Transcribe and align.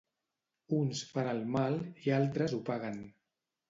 Uns 0.77 1.03
fan 1.11 1.31
el 1.35 1.43
mal 1.59 1.79
i 2.09 2.17
altres 2.19 2.61
ho 2.61 2.65
paguen. 2.75 3.03